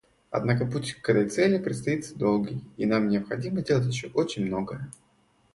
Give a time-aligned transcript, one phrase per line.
[0.31, 4.89] Однако путь к этой цели предстоит долгий, и нам необходимо сделать еще очень многое.